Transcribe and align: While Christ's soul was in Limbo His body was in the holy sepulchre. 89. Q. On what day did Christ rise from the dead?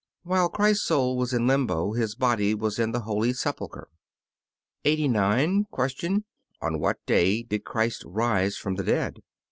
While 0.23 0.49
Christ's 0.49 0.83
soul 0.87 1.15
was 1.15 1.31
in 1.31 1.45
Limbo 1.45 1.91
His 1.93 2.15
body 2.15 2.55
was 2.55 2.79
in 2.79 2.91
the 2.91 3.01
holy 3.01 3.33
sepulchre. 3.33 3.87
89. 4.83 5.65
Q. 5.99 6.23
On 6.59 6.79
what 6.79 7.05
day 7.05 7.43
did 7.43 7.65
Christ 7.65 8.01
rise 8.07 8.57
from 8.57 8.77
the 8.77 8.83
dead? 8.83 9.21